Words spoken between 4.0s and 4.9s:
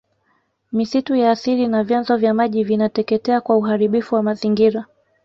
wa mazingira